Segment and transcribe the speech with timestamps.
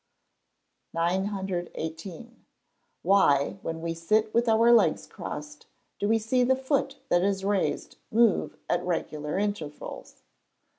[0.95, 2.43] 918.
[3.05, 5.67] _Why, when we sit with our legs crossed,
[5.99, 10.23] do we see the foot that is raised move at regular intervals?